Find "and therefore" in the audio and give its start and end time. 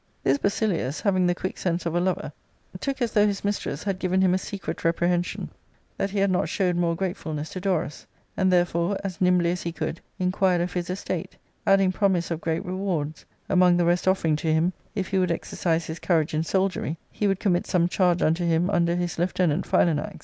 8.35-8.97